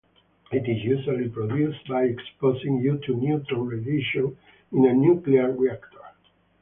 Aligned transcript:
It 0.51 0.67
is 0.67 0.83
usually 0.83 1.29
produced 1.29 1.87
by 1.87 2.05
exposing 2.05 2.79
U 2.79 2.97
to 3.05 3.13
neutron 3.17 3.67
radiation 3.67 4.35
in 4.71 4.85
a 4.85 4.93
nuclear 4.95 5.51
reactor. 5.51 6.01